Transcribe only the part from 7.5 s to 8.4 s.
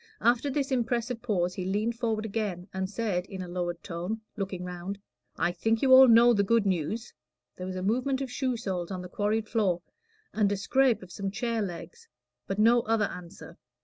There was a movement of